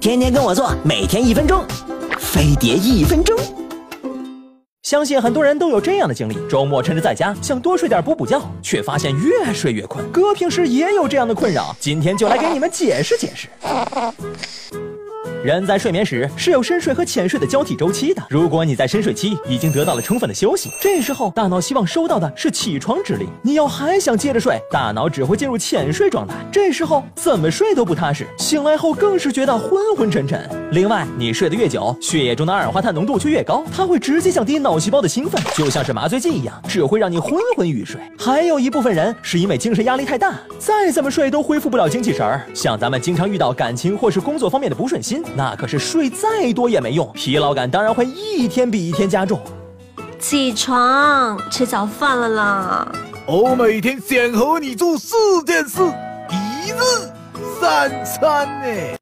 [0.00, 1.62] 天天跟我做，每天一分钟，
[2.18, 3.36] 飞碟一分钟。
[4.82, 10.10] 相信很多人都有这样的经历：周末趁着在家，想多睡点补补觉，却发现越睡越困。
[10.10, 13.50] 哥平时也有这样的困扰，今天就来给你们解释解释。
[15.42, 18.22] 人在睡眠时是有深睡和浅睡的交替周期的。
[18.28, 23.26] 如果你在深睡期已经得到了充分的休息，这时候大脑希望收到的是起床指令。
[23.42, 26.34] 你要还想接着睡，大脑只会进入浅睡状态。
[26.52, 30.59] 这时候怎么睡都不踏实，醒来后更是觉得昏昏沉沉。
[30.72, 38.00] 另外，你睡得越久，血液中的二氧化碳浓度就越高，它会直接降低脑细胞的兴奋，就像是麻醉剂一样，只会让你昏昏欲睡。
[38.16, 42.46] 还有一部分人是因为精神压力太大，再怎么睡都恢复不了精气神儿。
[42.54, 45.24] 像咱们经常遇到感情或是工作方面的不顺心。
[45.34, 49.40] 那可是睡再多也没用，疲劳感当然会一天比一天加重。
[50.20, 52.92] 起床吃早饭了啦！
[53.26, 55.82] 我每天想和你做四件事，
[56.30, 57.10] 一日
[57.60, 58.96] 三餐呢。